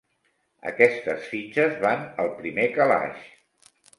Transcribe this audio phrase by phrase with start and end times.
[0.69, 3.23] Aquestes fitxes van al primer calaix.